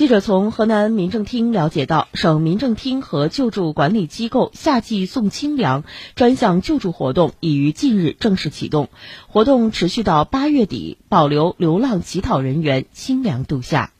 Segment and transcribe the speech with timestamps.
[0.00, 5.84] 记者从河南民政厅了解到省民政厅和救助管理机构夏季送清凉
[6.14, 8.88] 专项救助活动已于近日正式启动
[9.28, 13.92] 活动持续到八月底保留流浪乞讨人员清凉度夏